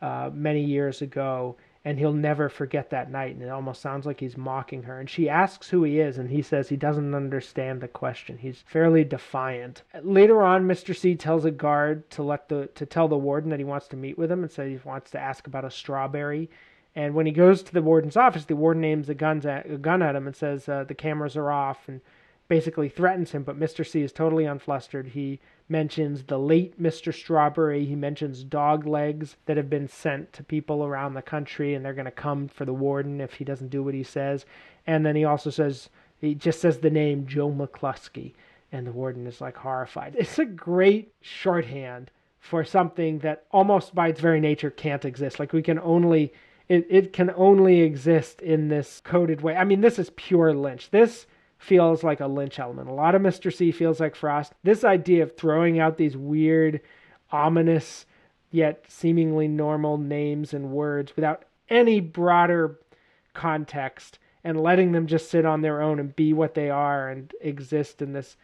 uh, 0.00 0.30
many 0.32 0.64
years 0.64 1.00
ago, 1.00 1.56
and 1.84 1.98
he'll 1.98 2.12
never 2.12 2.48
forget 2.48 2.90
that 2.90 3.10
night. 3.10 3.34
And 3.34 3.42
it 3.42 3.48
almost 3.48 3.82
sounds 3.82 4.06
like 4.06 4.20
he's 4.20 4.36
mocking 4.36 4.84
her. 4.84 5.00
And 5.00 5.10
she 5.10 5.28
asks 5.28 5.68
who 5.68 5.82
he 5.82 5.98
is, 5.98 6.16
and 6.16 6.30
he 6.30 6.40
says 6.40 6.68
he 6.68 6.76
doesn't 6.76 7.14
understand 7.14 7.80
the 7.80 7.88
question. 7.88 8.38
He's 8.38 8.62
fairly 8.66 9.02
defiant. 9.04 9.82
Later 10.02 10.42
on, 10.42 10.64
Mr. 10.64 10.96
C 10.96 11.16
tells 11.16 11.44
a 11.44 11.50
guard 11.50 12.08
to 12.10 12.22
let 12.22 12.48
the 12.48 12.68
to 12.74 12.86
tell 12.86 13.08
the 13.08 13.18
warden 13.18 13.50
that 13.50 13.58
he 13.58 13.64
wants 13.64 13.88
to 13.88 13.96
meet 13.96 14.16
with 14.16 14.30
him 14.30 14.42
and 14.42 14.50
says 14.50 14.68
he 14.68 14.88
wants 14.88 15.10
to 15.10 15.18
ask 15.18 15.46
about 15.46 15.64
a 15.64 15.70
strawberry. 15.70 16.48
And 16.94 17.14
when 17.14 17.26
he 17.26 17.32
goes 17.32 17.62
to 17.62 17.72
the 17.72 17.82
warden's 17.82 18.16
office, 18.16 18.44
the 18.44 18.54
warden 18.54 18.84
aims 18.84 19.08
a, 19.08 19.14
guns 19.14 19.46
at, 19.46 19.68
a 19.68 19.78
gun 19.78 20.02
at 20.02 20.14
him 20.14 20.26
and 20.26 20.36
says 20.36 20.68
uh, 20.68 20.84
the 20.84 20.94
cameras 20.94 21.36
are 21.36 21.50
off 21.50 21.88
and 21.88 22.00
basically 22.48 22.90
threatens 22.90 23.32
him. 23.32 23.42
But 23.44 23.58
Mr. 23.58 23.86
C 23.86 24.02
is 24.02 24.12
totally 24.12 24.44
unflustered. 24.44 25.08
He 25.08 25.40
mentions 25.68 26.24
the 26.24 26.38
late 26.38 26.80
Mr. 26.80 27.14
Strawberry. 27.14 27.84
He 27.84 27.94
mentions 27.94 28.44
dog 28.44 28.86
legs 28.86 29.36
that 29.46 29.56
have 29.56 29.70
been 29.70 29.88
sent 29.88 30.32
to 30.34 30.44
people 30.44 30.84
around 30.84 31.14
the 31.14 31.22
country, 31.22 31.74
and 31.74 31.84
they're 31.84 31.94
going 31.94 32.04
to 32.04 32.10
come 32.10 32.48
for 32.48 32.64
the 32.64 32.72
warden 32.72 33.20
if 33.20 33.34
he 33.34 33.44
doesn't 33.44 33.70
do 33.70 33.82
what 33.82 33.94
he 33.94 34.02
says. 34.02 34.44
And 34.86 35.04
then 35.06 35.16
he 35.16 35.24
also 35.24 35.50
says, 35.50 35.88
he 36.20 36.34
just 36.34 36.60
says 36.60 36.78
the 36.78 36.90
name 36.90 37.26
Joe 37.26 37.50
McCluskey, 37.50 38.32
and 38.70 38.86
the 38.86 38.92
warden 38.92 39.26
is 39.26 39.40
like 39.40 39.56
horrified. 39.56 40.14
It's 40.18 40.38
a 40.38 40.44
great 40.44 41.12
shorthand 41.20 42.10
for 42.38 42.64
something 42.64 43.20
that 43.20 43.44
almost 43.50 43.94
by 43.94 44.08
its 44.08 44.20
very 44.20 44.40
nature 44.40 44.70
can't 44.70 45.04
exist. 45.04 45.38
Like 45.38 45.52
we 45.52 45.62
can 45.62 45.78
only. 45.78 46.32
It, 46.68 46.86
it 46.88 47.12
can 47.12 47.30
only 47.36 47.80
exist 47.80 48.40
in 48.40 48.68
this 48.68 49.02
coded 49.04 49.42
way. 49.42 49.56
I 49.56 49.64
mean, 49.64 49.80
this 49.82 49.98
is 49.98 50.10
pure 50.10 50.54
Lynch. 50.54 50.88
This 50.90 51.26
feels 51.62 52.02
like 52.02 52.18
a 52.18 52.26
Lynch 52.26 52.58
element. 52.58 52.88
A 52.88 52.92
lot 52.92 53.14
of 53.14 53.22
Mr. 53.22 53.54
C 53.54 53.70
feels 53.70 54.00
like 54.00 54.16
Frost. 54.16 54.52
This 54.64 54.82
idea 54.82 55.22
of 55.22 55.36
throwing 55.36 55.78
out 55.78 55.96
these 55.96 56.16
weird, 56.16 56.80
ominous, 57.30 58.04
yet 58.50 58.84
seemingly 58.88 59.46
normal 59.46 59.96
names 59.96 60.52
and 60.52 60.72
words 60.72 61.14
without 61.14 61.44
any 61.70 62.00
broader 62.00 62.80
context 63.32 64.18
and 64.42 64.60
letting 64.60 64.90
them 64.90 65.06
just 65.06 65.30
sit 65.30 65.46
on 65.46 65.62
their 65.62 65.80
own 65.80 66.00
and 66.00 66.16
be 66.16 66.32
what 66.32 66.54
they 66.54 66.68
are 66.68 67.08
and 67.08 67.32
exist 67.40 68.02
in 68.02 68.12
this 68.12 68.36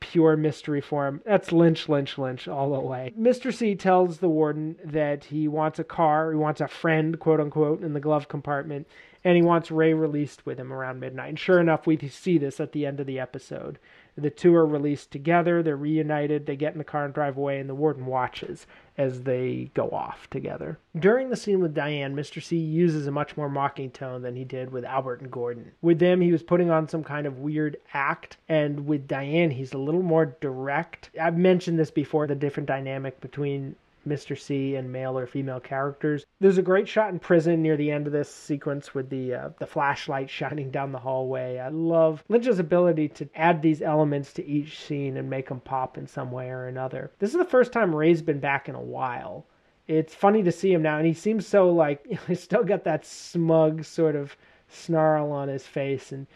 pure 0.00 0.34
mystery 0.34 0.80
form. 0.80 1.20
That's 1.26 1.52
Lynch, 1.52 1.86
Lynch, 1.86 2.16
Lynch 2.16 2.48
all 2.48 2.72
the 2.72 2.80
way. 2.80 3.12
Mr. 3.18 3.54
C 3.54 3.74
tells 3.74 4.18
the 4.18 4.28
warden 4.28 4.76
that 4.82 5.24
he 5.24 5.48
wants 5.48 5.78
a 5.78 5.84
car, 5.84 6.32
he 6.32 6.38
wants 6.38 6.62
a 6.62 6.66
friend, 6.66 7.20
quote 7.20 7.40
unquote, 7.40 7.82
in 7.82 7.92
the 7.92 8.00
glove 8.00 8.26
compartment, 8.26 8.88
and 9.28 9.36
he 9.36 9.42
wants 9.42 9.70
Ray 9.70 9.92
released 9.92 10.46
with 10.46 10.58
him 10.58 10.72
around 10.72 11.00
midnight. 11.00 11.28
And 11.28 11.38
sure 11.38 11.60
enough, 11.60 11.86
we 11.86 11.98
see 12.08 12.38
this 12.38 12.60
at 12.60 12.72
the 12.72 12.86
end 12.86 12.98
of 12.98 13.06
the 13.06 13.20
episode. 13.20 13.78
The 14.16 14.30
two 14.30 14.54
are 14.54 14.64
released 14.64 15.10
together, 15.10 15.62
they're 15.62 15.76
reunited, 15.76 16.46
they 16.46 16.56
get 16.56 16.72
in 16.72 16.78
the 16.78 16.84
car 16.84 17.04
and 17.04 17.12
drive 17.12 17.36
away, 17.36 17.60
and 17.60 17.68
the 17.68 17.74
warden 17.74 18.06
watches 18.06 18.66
as 18.96 19.24
they 19.24 19.70
go 19.74 19.90
off 19.90 20.30
together. 20.30 20.78
During 20.98 21.28
the 21.28 21.36
scene 21.36 21.60
with 21.60 21.74
Diane, 21.74 22.16
Mr. 22.16 22.42
C 22.42 22.56
uses 22.56 23.06
a 23.06 23.10
much 23.10 23.36
more 23.36 23.50
mocking 23.50 23.90
tone 23.90 24.22
than 24.22 24.34
he 24.34 24.44
did 24.44 24.72
with 24.72 24.86
Albert 24.86 25.20
and 25.20 25.30
Gordon. 25.30 25.72
With 25.82 25.98
them, 25.98 26.22
he 26.22 26.32
was 26.32 26.42
putting 26.42 26.70
on 26.70 26.88
some 26.88 27.04
kind 27.04 27.26
of 27.26 27.40
weird 27.40 27.76
act, 27.92 28.38
and 28.48 28.86
with 28.86 29.06
Diane, 29.06 29.50
he's 29.50 29.74
a 29.74 29.78
little 29.78 30.02
more 30.02 30.34
direct. 30.40 31.10
I've 31.20 31.36
mentioned 31.36 31.78
this 31.78 31.90
before 31.90 32.26
the 32.26 32.34
different 32.34 32.66
dynamic 32.66 33.20
between 33.20 33.76
Mr. 34.06 34.38
C 34.38 34.76
and 34.76 34.92
male 34.92 35.18
or 35.18 35.26
female 35.26 35.60
characters. 35.60 36.24
There's 36.40 36.58
a 36.58 36.62
great 36.62 36.88
shot 36.88 37.10
in 37.10 37.18
prison 37.18 37.62
near 37.62 37.76
the 37.76 37.90
end 37.90 38.06
of 38.06 38.12
this 38.12 38.32
sequence 38.32 38.94
with 38.94 39.10
the 39.10 39.34
uh, 39.34 39.48
the 39.58 39.66
flashlight 39.66 40.30
shining 40.38 40.70
down 40.70 40.92
the 40.92 40.98
hallway. 40.98 41.58
I 41.58 41.68
love 41.68 42.22
Lynch's 42.28 42.58
ability 42.58 43.08
to 43.08 43.28
add 43.34 43.62
these 43.62 43.82
elements 43.82 44.32
to 44.34 44.46
each 44.46 44.78
scene 44.78 45.16
and 45.16 45.28
make 45.28 45.48
them 45.48 45.60
pop 45.60 45.98
in 45.98 46.06
some 46.06 46.30
way 46.30 46.48
or 46.50 46.66
another. 46.66 47.10
This 47.18 47.32
is 47.32 47.38
the 47.38 47.44
first 47.44 47.72
time 47.72 47.94
Ray's 47.94 48.22
been 48.22 48.40
back 48.40 48.68
in 48.68 48.74
a 48.74 48.80
while. 48.80 49.46
It's 49.86 50.14
funny 50.14 50.42
to 50.42 50.52
see 50.52 50.72
him 50.72 50.82
now, 50.82 50.98
and 50.98 51.06
he 51.06 51.14
seems 51.14 51.46
so 51.46 51.70
like 51.70 52.06
he's 52.26 52.42
still 52.42 52.64
got 52.64 52.84
that 52.84 53.04
smug 53.06 53.84
sort 53.84 54.16
of 54.16 54.36
snarl 54.68 55.32
on 55.32 55.48
his 55.48 55.66
face 55.66 56.12
and 56.12 56.26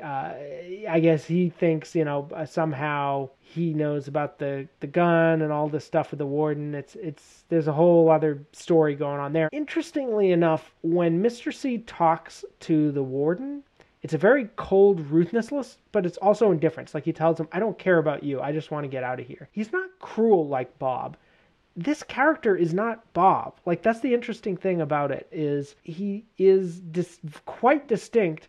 uh, 0.00 0.34
I 0.88 1.00
guess 1.00 1.24
he 1.24 1.50
thinks 1.50 1.94
you 1.94 2.04
know 2.04 2.28
uh, 2.34 2.46
somehow 2.46 3.30
he 3.40 3.74
knows 3.74 4.08
about 4.08 4.38
the 4.38 4.68
the 4.80 4.86
gun 4.86 5.42
and 5.42 5.52
all 5.52 5.68
this 5.68 5.84
stuff 5.84 6.10
with 6.10 6.18
the 6.18 6.26
warden. 6.26 6.74
It's 6.74 6.94
it's 6.96 7.44
there's 7.48 7.68
a 7.68 7.72
whole 7.72 8.10
other 8.10 8.44
story 8.52 8.94
going 8.94 9.20
on 9.20 9.32
there. 9.32 9.48
Interestingly 9.52 10.30
enough, 10.30 10.74
when 10.82 11.22
Mr. 11.22 11.52
C 11.52 11.78
talks 11.78 12.44
to 12.60 12.92
the 12.92 13.02
warden, 13.02 13.62
it's 14.02 14.14
a 14.14 14.18
very 14.18 14.48
cold 14.56 15.00
ruthlessness, 15.00 15.78
but 15.92 16.06
it's 16.06 16.18
also 16.18 16.50
indifference. 16.52 16.94
Like 16.94 17.04
he 17.04 17.12
tells 17.12 17.38
him, 17.38 17.48
"I 17.52 17.58
don't 17.58 17.78
care 17.78 17.98
about 17.98 18.22
you. 18.22 18.40
I 18.40 18.52
just 18.52 18.70
want 18.70 18.84
to 18.84 18.88
get 18.88 19.04
out 19.04 19.20
of 19.20 19.26
here." 19.26 19.48
He's 19.52 19.72
not 19.72 19.90
cruel 19.98 20.46
like 20.46 20.78
Bob. 20.78 21.16
This 21.76 22.02
character 22.02 22.56
is 22.56 22.74
not 22.74 23.12
Bob. 23.12 23.60
Like 23.66 23.82
that's 23.82 24.00
the 24.00 24.14
interesting 24.14 24.56
thing 24.56 24.80
about 24.80 25.10
it 25.10 25.28
is 25.30 25.76
he 25.82 26.24
is 26.38 26.80
dis- 26.80 27.20
quite 27.46 27.88
distinct 27.88 28.48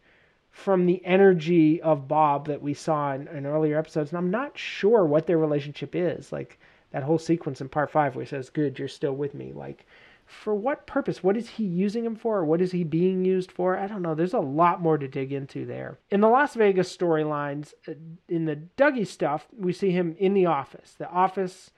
from 0.52 0.86
the 0.86 1.04
energy 1.06 1.82
of 1.82 2.08
Bob 2.08 2.48
that 2.48 2.62
we 2.62 2.74
saw 2.74 3.14
in, 3.14 3.28
in, 3.30 3.46
earlier 3.46 3.78
episodes. 3.78 4.12
And 4.12 4.18
I'm 4.18 4.30
not 4.30 4.58
sure 4.58 5.06
what 5.06 5.26
their 5.26 5.38
relationship 5.38 5.96
is. 5.96 6.32
Like 6.32 6.60
that 6.92 7.04
whole 7.04 7.18
sequence 7.18 7.62
in 7.62 7.70
part 7.70 7.90
five 7.90 8.16
where 8.16 8.26
he 8.26 8.30
says, 8.30 8.50
Good, 8.50 8.78
you're 8.78 8.88
still 8.88 9.16
with 9.16 9.34
me. 9.34 9.54
Like, 9.54 9.86
for 10.26 10.56
what 10.56 10.88
purpose? 10.88 11.24
What 11.24 11.36
is 11.36 11.50
he 11.50 11.64
using 11.66 12.06
him 12.06 12.16
for? 12.16 12.46
What 12.46 12.62
is 12.62 12.72
he 12.72 12.84
being 12.84 13.26
used 13.26 13.52
for? 13.52 13.78
I 13.78 13.88
don't 13.88 14.02
know. 14.02 14.16
There's 14.16 14.34
a 14.34 14.40
lot 14.40 14.82
more 14.82 14.98
to 14.98 15.08
dig 15.08 15.34
into 15.34 15.66
there. 15.66 16.00
In 16.10 16.22
the 16.22 16.30
Las 16.30 16.56
Vegas 16.56 16.96
storylines, 16.96 17.74
uh, 17.88 17.94
in 18.30 18.46
the 18.46 18.62
Dougie 18.78 19.08
stuff, 19.08 19.48
we 19.58 19.74
see 19.74 19.92
him 19.92 20.16
in 20.20 20.34
the 20.34 20.46
office. 20.46 20.96
The 20.98 21.10
office 21.10 21.72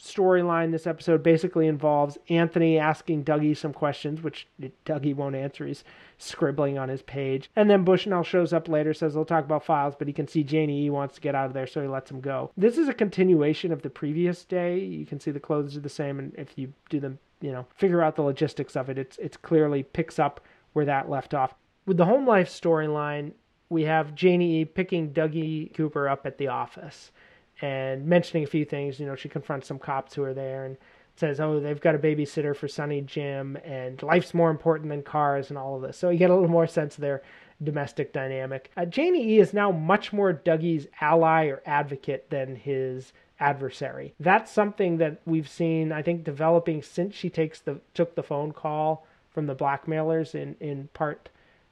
storyline 0.00 0.72
this 0.72 0.86
episode 0.86 1.22
basically 1.22 1.66
involves 1.66 2.18
Anthony 2.28 2.78
asking 2.78 3.24
Dougie 3.24 3.56
some 3.56 3.72
questions, 3.72 4.22
which 4.22 4.46
Dougie 4.86 5.14
won't 5.14 5.36
answer. 5.36 5.66
He's 5.66 5.84
scribbling 6.18 6.78
on 6.78 6.88
his 6.88 7.02
page. 7.02 7.50
And 7.56 7.70
then 7.70 7.84
Bushnell 7.84 8.22
shows 8.22 8.52
up 8.52 8.68
later, 8.68 8.94
says 8.94 9.14
they'll 9.14 9.24
talk 9.24 9.44
about 9.44 9.64
files, 9.64 9.94
but 9.98 10.08
he 10.08 10.12
can 10.12 10.28
see 10.28 10.42
Janie 10.42 10.86
E 10.86 10.90
wants 10.90 11.16
to 11.16 11.20
get 11.20 11.34
out 11.34 11.46
of 11.46 11.52
there, 11.52 11.66
so 11.66 11.82
he 11.82 11.88
lets 11.88 12.10
him 12.10 12.20
go. 12.20 12.50
This 12.56 12.78
is 12.78 12.88
a 12.88 12.94
continuation 12.94 13.72
of 13.72 13.82
the 13.82 13.90
previous 13.90 14.44
day. 14.44 14.78
You 14.78 15.06
can 15.06 15.20
see 15.20 15.30
the 15.30 15.40
clothes 15.40 15.76
are 15.76 15.80
the 15.80 15.88
same, 15.88 16.18
and 16.18 16.34
if 16.36 16.56
you 16.56 16.72
do 16.88 17.00
them, 17.00 17.18
you 17.40 17.52
know, 17.52 17.66
figure 17.74 18.02
out 18.02 18.16
the 18.16 18.22
logistics 18.22 18.76
of 18.76 18.88
it, 18.90 18.98
it's 18.98 19.16
it's 19.18 19.36
clearly 19.36 19.82
picks 19.82 20.18
up 20.18 20.40
where 20.72 20.84
that 20.84 21.10
left 21.10 21.34
off. 21.34 21.54
With 21.86 21.96
the 21.96 22.04
home 22.04 22.26
life 22.26 22.48
storyline, 22.48 23.32
we 23.68 23.84
have 23.84 24.14
Janie 24.14 24.60
E 24.60 24.64
picking 24.64 25.12
Dougie 25.12 25.72
Cooper 25.74 26.08
up 26.08 26.26
at 26.26 26.38
the 26.38 26.48
office 26.48 27.12
and 27.60 28.06
mentioning 28.06 28.44
a 28.44 28.48
few 28.48 28.64
things. 28.64 28.98
You 28.98 29.06
know, 29.06 29.16
she 29.16 29.28
confronts 29.28 29.68
some 29.68 29.78
cops 29.78 30.14
who 30.14 30.22
are 30.22 30.34
there 30.34 30.64
and 30.64 30.76
says, 31.16 31.40
"Oh, 31.40 31.60
they've 31.60 31.80
got 31.80 31.94
a 31.94 31.98
babysitter 31.98 32.56
for 32.56 32.68
Sonny 32.68 33.00
Jim, 33.02 33.56
and 33.64 34.02
life's 34.02 34.34
more 34.34 34.50
important 34.50 34.88
than 34.88 35.02
cars, 35.02 35.50
and 35.50 35.58
all 35.58 35.76
of 35.76 35.82
this." 35.82 35.96
So 35.96 36.10
you 36.10 36.18
get 36.18 36.30
a 36.30 36.34
little 36.34 36.48
more 36.48 36.66
sense 36.66 36.96
of 36.96 37.02
their 37.02 37.22
domestic 37.62 38.12
dynamic. 38.12 38.70
Uh, 38.76 38.86
Janie 38.86 39.34
E 39.34 39.38
is 39.38 39.52
now 39.52 39.70
much 39.70 40.12
more 40.12 40.32
Dougie's 40.32 40.86
ally 41.00 41.46
or 41.46 41.62
advocate 41.66 42.30
than 42.30 42.56
his 42.56 43.12
adversary. 43.38 44.14
That's 44.20 44.50
something 44.50 44.98
that 44.98 45.20
we've 45.26 45.48
seen, 45.48 45.92
I 45.92 46.02
think, 46.02 46.24
developing 46.24 46.82
since 46.82 47.14
she 47.14 47.30
takes 47.30 47.60
the 47.60 47.80
took 47.94 48.14
the 48.14 48.22
phone 48.22 48.52
call 48.52 49.06
from 49.30 49.46
the 49.46 49.54
blackmailers 49.54 50.34
in 50.34 50.56
in 50.60 50.88
part 50.94 51.28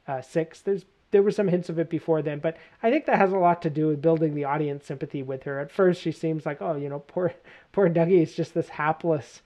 uh, 0.07 0.21
six. 0.21 0.61
There's 0.61 0.85
there 1.11 1.23
were 1.23 1.31
some 1.31 1.49
hints 1.49 1.69
of 1.69 1.79
it 1.79 1.89
before 1.89 2.23
then, 2.23 2.39
but 2.39 2.57
I 2.83 2.91
think 2.91 3.07
that 3.07 3.19
has 3.19 3.33
a 3.33 3.39
lot 3.39 3.63
to 3.63 3.71
do 3.71 3.87
with 3.87 4.03
building 4.03 4.35
the 4.35 4.45
audience 4.45 4.87
sympathy 4.87 5.23
with 5.23 5.45
her. 5.45 5.59
At 5.59 5.71
first, 5.71 6.03
she 6.03 6.13
seems 6.13 6.45
like, 6.45 6.61
oh, 6.61 6.77
you 6.77 6.89
know, 6.89 7.01
poor 7.01 7.35
poor 7.73 7.89
Dougie 7.89 8.23
is 8.23 8.35
just 8.35 8.55
this 8.55 8.69
hapless, 8.69 9.43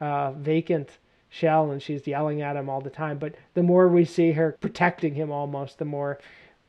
uh, 0.00 0.32
vacant 0.32 0.98
shell, 1.28 1.70
and 1.70 1.82
she's 1.82 2.06
yelling 2.06 2.42
at 2.42 2.56
him 2.56 2.68
all 2.68 2.80
the 2.80 2.90
time. 2.90 3.18
But 3.18 3.34
the 3.54 3.62
more 3.62 3.88
we 3.88 4.04
see 4.04 4.32
her 4.32 4.56
protecting 4.60 5.14
him, 5.14 5.30
almost, 5.30 5.78
the 5.78 5.84
more 5.84 6.18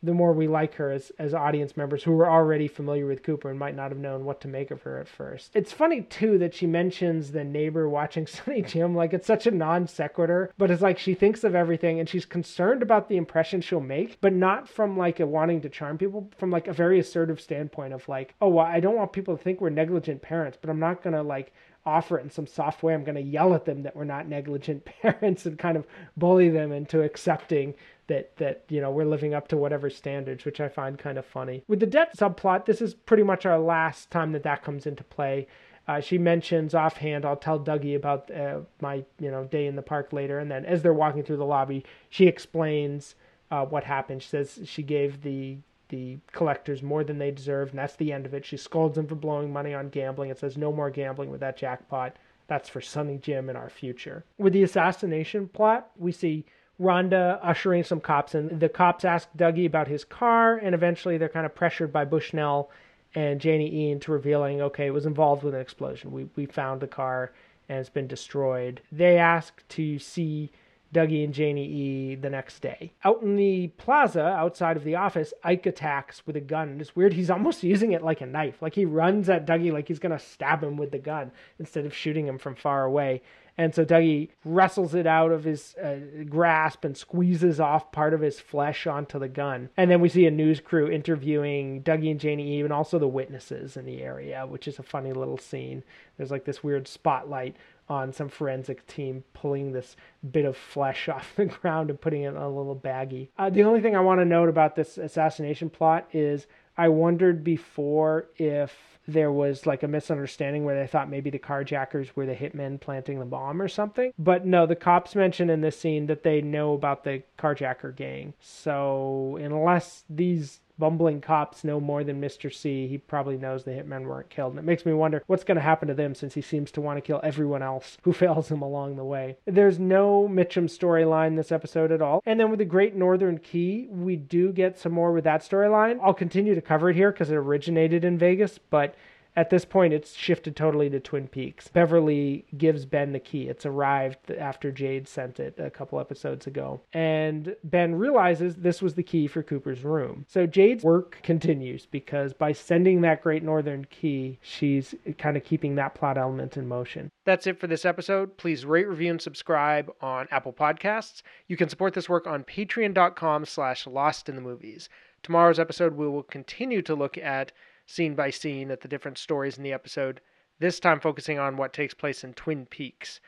the 0.03 0.13
more 0.13 0.33
we 0.33 0.47
like 0.47 0.75
her 0.75 0.91
as, 0.91 1.11
as 1.17 1.33
audience 1.33 1.75
members 1.75 2.03
who 2.03 2.11
were 2.11 2.29
already 2.29 2.67
familiar 2.67 3.05
with 3.05 3.23
Cooper 3.23 3.49
and 3.49 3.57
might 3.57 3.75
not 3.75 3.91
have 3.91 3.99
known 3.99 4.25
what 4.25 4.41
to 4.41 4.47
make 4.47 4.71
of 4.71 4.81
her 4.83 4.99
at 4.99 5.07
first. 5.07 5.51
It's 5.55 5.71
funny 5.71 6.01
too 6.01 6.37
that 6.37 6.53
she 6.53 6.67
mentions 6.67 7.31
the 7.31 7.43
neighbor 7.43 7.89
watching 7.89 8.27
Sonny 8.27 8.61
Jim 8.61 8.95
like 8.95 9.13
it's 9.13 9.27
such 9.27 9.47
a 9.47 9.51
non 9.51 9.87
sequitur, 9.87 10.53
but 10.57 10.71
it's 10.71 10.81
like 10.81 10.99
she 10.99 11.13
thinks 11.13 11.43
of 11.43 11.55
everything 11.55 11.99
and 11.99 12.07
she's 12.07 12.25
concerned 12.25 12.81
about 12.81 13.09
the 13.09 13.17
impression 13.17 13.61
she'll 13.61 13.79
make, 13.79 14.19
but 14.21 14.33
not 14.33 14.69
from 14.69 14.97
like 14.97 15.19
a 15.19 15.25
wanting 15.25 15.61
to 15.61 15.69
charm 15.69 15.97
people, 15.97 16.29
from 16.37 16.51
like 16.51 16.67
a 16.67 16.73
very 16.73 16.99
assertive 16.99 17.41
standpoint 17.41 17.93
of 17.93 18.07
like, 18.07 18.35
oh, 18.41 18.49
well, 18.49 18.65
I 18.65 18.79
don't 18.79 18.95
want 18.95 19.13
people 19.13 19.35
to 19.35 19.43
think 19.43 19.61
we're 19.61 19.69
negligent 19.69 20.21
parents, 20.21 20.57
but 20.59 20.69
I'm 20.69 20.79
not 20.79 21.01
gonna 21.01 21.23
like 21.23 21.53
offer 21.87 22.19
it 22.19 22.23
in 22.23 22.29
some 22.29 22.45
soft 22.45 22.83
way. 22.83 22.93
I'm 22.93 23.05
going 23.05 23.15
to 23.15 23.21
yell 23.21 23.55
at 23.55 23.63
them 23.63 23.83
that 23.83 23.95
we're 23.95 24.03
not 24.03 24.27
negligent 24.27 24.85
parents 25.01 25.45
and 25.45 25.57
kind 25.57 25.77
of 25.77 25.87
bully 26.17 26.49
them 26.49 26.71
into 26.71 27.01
accepting 27.01 27.73
that 28.07 28.35
that 28.37 28.63
you 28.69 28.81
know 28.81 28.91
we're 28.91 29.05
living 29.05 29.33
up 29.33 29.47
to 29.49 29.57
whatever 29.57 29.89
standards, 29.89 30.45
which 30.45 30.59
I 30.59 30.69
find 30.69 30.97
kind 30.97 31.17
of 31.17 31.25
funny. 31.25 31.63
With 31.67 31.79
the 31.79 31.85
debt 31.85 32.17
subplot, 32.17 32.65
this 32.65 32.81
is 32.81 32.93
pretty 32.93 33.23
much 33.23 33.45
our 33.45 33.59
last 33.59 34.11
time 34.11 34.31
that 34.31 34.43
that 34.43 34.63
comes 34.63 34.85
into 34.85 35.03
play. 35.03 35.47
Uh, 35.87 36.01
she 36.01 36.17
mentions 36.17 36.73
offhand, 36.73 37.23
I'll 37.25 37.37
tell 37.37 37.57
Dougie 37.57 37.95
about 37.95 38.29
uh, 38.29 38.59
my 38.81 39.05
you 39.19 39.31
know 39.31 39.45
day 39.45 39.67
in 39.67 39.75
the 39.75 39.81
park 39.81 40.11
later, 40.11 40.39
and 40.39 40.51
then 40.51 40.65
as 40.65 40.81
they're 40.81 40.93
walking 40.93 41.23
through 41.23 41.37
the 41.37 41.45
lobby, 41.45 41.85
she 42.09 42.27
explains 42.27 43.15
uh, 43.51 43.65
what 43.65 43.85
happened. 43.85 44.21
She 44.23 44.29
says 44.29 44.59
she 44.65 44.83
gave 44.83 45.21
the 45.21 45.57
the 45.89 46.17
collectors 46.33 46.83
more 46.83 47.03
than 47.03 47.17
they 47.17 47.31
deserved, 47.31 47.71
and 47.71 47.79
that's 47.79 47.95
the 47.95 48.11
end 48.11 48.25
of 48.25 48.33
it. 48.33 48.45
She 48.45 48.57
scolds 48.57 48.95
them 48.95 49.07
for 49.07 49.15
blowing 49.15 49.53
money 49.53 49.73
on 49.73 49.89
gambling 49.89 50.29
and 50.29 50.37
says 50.37 50.57
no 50.57 50.73
more 50.73 50.89
gambling 50.89 51.31
with 51.31 51.39
that 51.39 51.57
jackpot. 51.57 52.17
That's 52.47 52.67
for 52.69 52.81
Sonny 52.81 53.17
Jim 53.17 53.47
and 53.49 53.57
our 53.57 53.69
future. 53.69 54.25
With 54.37 54.53
the 54.53 54.63
assassination 54.63 55.47
plot, 55.47 55.91
we 55.97 56.11
see 56.11 56.45
Rhonda 56.79 57.39
ushering 57.41 57.83
some 57.83 57.99
cops 57.99 58.35
in. 58.35 58.59
The 58.59 58.69
cops 58.69 59.03
ask 59.03 59.29
Dougie 59.35 59.65
about 59.65 59.87
his 59.87 60.03
car, 60.03 60.57
and 60.57 60.75
eventually 60.75 61.17
they're 61.17 61.29
kind 61.29 61.45
of 61.45 61.55
pressured 61.55 61.91
by 61.91 62.05
Bushnell 62.05 62.69
and 63.15 63.41
Janie 63.41 63.73
E 63.73 63.91
into 63.91 64.11
revealing, 64.11 64.61
okay, 64.61 64.87
it 64.87 64.93
was 64.93 65.05
involved 65.05 65.43
with 65.43 65.55
an 65.55 65.61
explosion. 65.61 66.11
We 66.11 66.27
we 66.35 66.45
found 66.45 66.81
the 66.81 66.87
car 66.87 67.31
and 67.69 67.79
it's 67.79 67.89
been 67.89 68.07
destroyed. 68.07 68.81
They 68.91 69.17
ask 69.17 69.67
to 69.69 69.99
see 69.99 70.51
Dougie 70.93 71.23
and 71.23 71.33
Janie 71.33 71.67
E 71.67 72.15
the 72.15 72.29
next 72.29 72.61
day. 72.61 72.93
Out 73.03 73.21
in 73.21 73.35
the 73.35 73.67
plaza 73.77 74.23
outside 74.23 74.77
of 74.77 74.83
the 74.83 74.95
office, 74.95 75.33
Ike 75.43 75.65
attacks 75.65 76.25
with 76.25 76.37
a 76.37 76.41
gun. 76.41 76.79
It's 76.79 76.95
weird, 76.95 77.13
he's 77.13 77.29
almost 77.29 77.63
using 77.73 77.91
it 77.91 78.03
like 78.03 78.21
a 78.21 78.25
knife. 78.25 78.61
Like 78.61 78.75
he 78.75 78.85
runs 78.85 79.29
at 79.29 79.45
Dougie 79.45 79.73
like 79.73 79.87
he's 79.87 79.99
going 79.99 80.17
to 80.17 80.23
stab 80.23 80.63
him 80.63 80.77
with 80.77 80.91
the 80.91 80.99
gun 80.99 81.31
instead 81.59 81.85
of 81.85 81.95
shooting 81.95 82.27
him 82.27 82.37
from 82.37 82.55
far 82.55 82.85
away. 82.85 83.21
And 83.57 83.73
so 83.73 83.83
Dougie 83.83 84.29
wrestles 84.45 84.93
it 84.93 85.07
out 85.07 85.31
of 85.31 85.43
his 85.43 85.75
uh, 85.75 85.97
grasp 86.29 86.85
and 86.85 86.95
squeezes 86.95 87.59
off 87.59 87.91
part 87.91 88.13
of 88.13 88.21
his 88.21 88.39
flesh 88.39 88.85
onto 88.85 89.17
the 89.17 89.27
gun. 89.27 89.69
And 89.75 89.89
then 89.89 89.99
we 89.99 90.09
see 90.09 90.27
a 90.27 90.31
news 90.31 90.59
crew 90.59 90.89
interviewing 90.89 91.81
Dougie 91.83 92.11
and 92.11 92.19
Janie 92.19 92.57
Eve 92.57 92.65
and 92.65 92.73
also 92.73 92.99
the 92.99 93.07
witnesses 93.07 93.75
in 93.75 93.85
the 93.85 94.01
area, 94.01 94.45
which 94.45 94.67
is 94.67 94.77
a 94.77 94.83
funny 94.83 95.11
little 95.11 95.37
scene. 95.37 95.83
There's 96.17 96.31
like 96.31 96.45
this 96.45 96.63
weird 96.63 96.87
spotlight 96.87 97.55
on 97.89 98.11
some 98.11 98.29
forensic 98.29 98.85
team 98.85 99.23
pulling 99.33 99.71
this 99.71 99.95
bit 100.29 100.45
of 100.45 100.57
flesh 100.57 101.09
off 101.09 101.33
the 101.35 101.45
ground 101.45 101.89
and 101.89 101.99
putting 101.99 102.23
it 102.23 102.29
in 102.29 102.37
a 102.37 102.49
little 102.49 102.75
baggie. 102.75 103.29
Uh, 103.37 103.49
the 103.49 103.63
only 103.63 103.81
thing 103.81 103.95
I 103.95 104.01
want 104.01 104.19
to 104.19 104.25
note 104.25 104.49
about 104.49 104.75
this 104.75 104.97
assassination 104.97 105.69
plot 105.69 106.07
is 106.13 106.47
I 106.77 106.89
wondered 106.89 107.43
before 107.43 108.27
if 108.35 108.96
there 109.07 109.31
was 109.31 109.65
like 109.65 109.83
a 109.83 109.87
misunderstanding 109.87 110.65
where 110.65 110.79
they 110.79 110.87
thought 110.87 111.09
maybe 111.09 111.29
the 111.29 111.39
carjackers 111.39 112.09
were 112.15 112.25
the 112.25 112.35
hitmen 112.35 112.79
planting 112.79 113.19
the 113.19 113.25
bomb 113.25 113.61
or 113.61 113.67
something. 113.67 114.11
But 114.19 114.45
no, 114.45 114.65
the 114.65 114.75
cops 114.75 115.15
mention 115.15 115.49
in 115.49 115.61
this 115.61 115.79
scene 115.79 116.07
that 116.07 116.23
they 116.23 116.41
know 116.41 116.73
about 116.73 117.03
the 117.03 117.23
carjacker 117.39 117.95
gang. 117.95 118.33
So 118.39 119.37
unless 119.39 120.03
these 120.09 120.59
bumbling 120.77 121.21
cops 121.21 121.63
know 121.63 121.79
more 121.79 122.03
than 122.03 122.21
Mr. 122.21 122.53
C. 122.53 122.87
He 122.87 122.97
probably 122.97 123.37
knows 123.37 123.63
the 123.63 123.71
hitmen 123.71 124.05
weren't 124.05 124.29
killed. 124.29 124.53
And 124.53 124.59
it 124.59 124.65
makes 124.65 124.85
me 124.85 124.93
wonder 124.93 125.23
what's 125.27 125.43
going 125.43 125.55
to 125.55 125.61
happen 125.61 125.87
to 125.87 125.93
them 125.93 126.15
since 126.15 126.33
he 126.33 126.41
seems 126.41 126.71
to 126.71 126.81
want 126.81 126.97
to 126.97 127.01
kill 127.01 127.19
everyone 127.23 127.61
else 127.61 127.97
who 128.03 128.13
fails 128.27 128.49
him 128.49 128.61
along 128.61 128.95
the 128.95 129.03
way. 129.03 129.37
There's 129.45 129.79
no 129.79 130.27
Mitchum 130.27 130.65
storyline 130.65 131.35
this 131.35 131.51
episode 131.51 131.91
at 131.91 132.01
all. 132.01 132.21
And 132.25 132.39
then 132.39 132.49
with 132.49 132.59
the 132.59 132.65
Great 132.65 132.95
Northern 132.95 133.37
Key, 133.39 133.87
we 133.89 134.15
do 134.15 134.51
get 134.51 134.77
some 134.77 134.91
more 134.91 135.11
with 135.11 135.23
that 135.23 135.41
storyline. 135.41 135.99
I'll 136.01 136.13
continue 136.13 136.55
to 136.55 136.61
cover 136.61 136.89
it 136.89 136.95
here 136.95 137.11
because 137.11 137.29
it 137.29 137.35
originated 137.35 138.03
in 138.03 138.17
Vegas, 138.17 138.57
but 138.57 138.95
at 139.37 139.51
this 139.51 139.65
point, 139.65 139.93
it's 139.93 140.15
shifted 140.15 140.55
totally 140.55 140.89
to 140.89 140.99
Twin 140.99 141.27
Peaks. 141.27 141.67
Beverly 141.67 142.45
gives 142.57 142.85
Ben 142.85 143.13
the 143.13 143.19
key. 143.19 143.43
It's 143.43 143.67
arrived 143.67 144.31
after 144.31 144.71
Jade 144.71 145.07
sent 145.07 145.39
it 145.39 145.53
a 145.59 145.69
couple 145.69 145.99
episodes 145.99 146.47
ago. 146.47 146.81
And 146.91 147.55
Ben 147.63 147.93
realizes 147.93 148.55
this 148.55 148.81
was 148.81 148.95
the 148.95 149.03
key 149.03 149.27
for 149.27 149.43
Cooper's 149.43 149.83
room. 149.83 150.25
So 150.27 150.47
Jade's 150.47 150.83
work 150.83 151.19
continues 151.21 151.85
because 151.85 152.33
by 152.33 152.51
sending 152.51 153.01
that 153.01 153.21
Great 153.21 153.43
Northern 153.43 153.85
Key, 153.85 154.39
she's 154.41 154.95
kind 155.19 155.37
of 155.37 155.43
keeping 155.43 155.75
that 155.75 155.93
plot 155.93 156.17
element 156.17 156.57
in 156.57 156.67
motion. 156.67 157.11
That's 157.23 157.45
it 157.45 157.59
for 157.59 157.67
this 157.67 157.85
episode. 157.85 158.37
Please 158.37 158.65
rate, 158.65 158.87
review, 158.87 159.11
and 159.11 159.21
subscribe 159.21 159.91
on 160.01 160.27
Apple 160.31 160.53
Podcasts. 160.53 161.21
You 161.47 161.57
can 161.57 161.69
support 161.69 161.93
this 161.93 162.09
work 162.09 162.25
on 162.25 162.43
patreon.com 162.43 163.45
slash 163.45 163.85
lost 163.85 164.29
in 164.29 164.35
the 164.35 164.41
movies. 164.41 164.89
Tomorrow's 165.21 165.59
episode, 165.59 165.95
we 165.95 166.07
will 166.07 166.23
continue 166.23 166.81
to 166.81 166.95
look 166.95 167.17
at 167.19 167.51
scene 167.87 168.13
by 168.13 168.29
scene 168.29 168.69
at 168.69 168.81
the 168.81 168.87
different 168.87 169.17
stories 169.17 169.57
in 169.57 169.63
the 169.63 169.73
episode. 169.73 170.21
This 170.59 170.79
time 170.79 170.99
focusing 170.99 171.39
on 171.39 171.57
what 171.57 171.73
takes 171.73 171.93
place 171.93 172.23
in 172.23 172.33
Twin 172.33 172.67
Peaks 172.67 173.19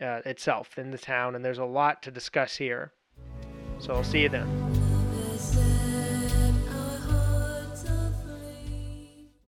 uh, 0.00 0.20
itself, 0.26 0.78
in 0.78 0.90
the 0.90 0.98
town, 0.98 1.34
and 1.34 1.44
there's 1.44 1.58
a 1.58 1.64
lot 1.64 2.02
to 2.02 2.10
discuss 2.10 2.56
here. 2.56 2.92
So 3.78 3.94
I'll 3.94 4.04
see 4.04 4.22
you 4.22 4.28
then. 4.28 4.87